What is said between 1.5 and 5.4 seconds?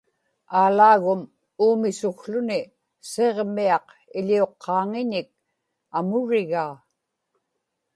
uumisukłuni Siġmiaq iḷiuqqaaŋiñik